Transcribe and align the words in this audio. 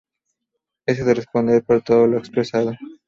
Ese 0.87 1.03
de 1.03 1.13
responder 1.13 1.63
por 1.63 1.83
todo 1.83 2.07
lo 2.07 2.17
expresado. 2.17 2.73